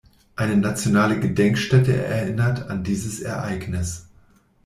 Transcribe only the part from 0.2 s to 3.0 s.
Eine nationale Gedenkstätte erinnert an